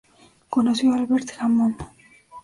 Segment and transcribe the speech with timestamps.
[0.49, 1.87] Conoció a Albert Hammond Jr.